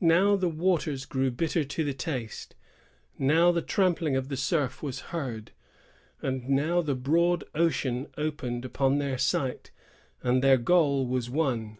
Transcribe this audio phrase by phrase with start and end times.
[0.00, 2.54] Now the waters grew bitter to the taste;
[3.18, 5.50] now the trampling of the surf was heard;
[6.22, 9.72] and now the broad ocean opened upon their sight,
[10.22, 11.78] and their goal was won.